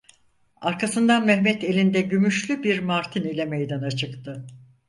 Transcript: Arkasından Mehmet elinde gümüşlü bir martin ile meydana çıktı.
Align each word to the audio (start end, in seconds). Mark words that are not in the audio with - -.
Arkasından 0.61 1.25
Mehmet 1.25 1.63
elinde 1.63 2.01
gümüşlü 2.01 2.63
bir 2.63 2.79
martin 2.79 3.23
ile 3.23 3.45
meydana 3.45 3.91
çıktı. 3.91 4.45